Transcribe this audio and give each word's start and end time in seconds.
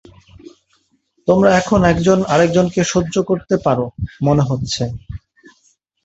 তোমরা 1.27 1.49
এখন 1.59 1.79
একজন 1.91 2.19
আরেকজনকে 2.33 2.81
সহ্য 2.93 3.15
করতে 3.29 3.55
পারো, 3.65 3.85
মনে 4.21 4.43
হচ্ছে! 4.49 4.83